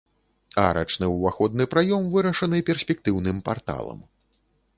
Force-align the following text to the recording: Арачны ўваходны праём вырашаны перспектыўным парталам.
Арачны 0.67 1.09
ўваходны 1.15 1.67
праём 1.73 2.07
вырашаны 2.15 2.63
перспектыўным 2.71 3.37
парталам. 3.53 3.99